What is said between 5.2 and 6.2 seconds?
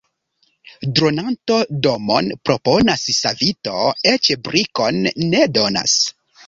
ne donas.